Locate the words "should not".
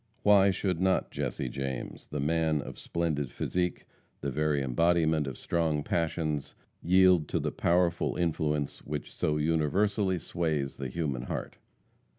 0.49-1.11